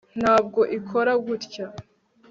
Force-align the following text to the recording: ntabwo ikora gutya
ntabwo 0.19 0.59
ikora 0.79 1.11
gutya 1.25 1.65